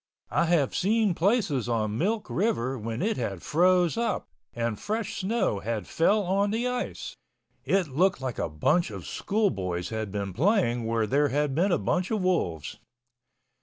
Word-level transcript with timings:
I 0.31 0.45
have 0.45 0.73
seen 0.75 1.13
places 1.13 1.69
on 1.69 1.95
Milk 1.99 2.25
River 2.27 2.75
when 2.75 3.03
it 3.03 3.17
had 3.17 3.43
froze 3.43 3.97
up 3.97 4.25
and 4.55 4.79
fresh 4.79 5.19
snow 5.19 5.59
had 5.59 5.85
fell 5.85 6.23
on 6.23 6.49
the 6.49 6.67
ice, 6.67 7.15
it 7.65 7.87
looked 7.87 8.19
like 8.19 8.39
a 8.39 8.49
bunch 8.49 8.89
of 8.89 9.05
school 9.05 9.51
boys 9.51 9.89
had 9.89 10.11
been 10.11 10.33
playing 10.33 10.87
where 10.87 11.05
there 11.05 11.27
had 11.29 11.53
been 11.53 11.71
a 11.71 11.77
bunch 11.77 12.09
of 12.09 12.23
wolves. 12.23 12.79